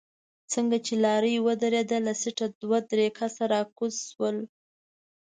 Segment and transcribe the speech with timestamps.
[0.53, 4.37] څنګه چې لارۍ ودرېده له سيټه دوه درې کسه راکوز شول.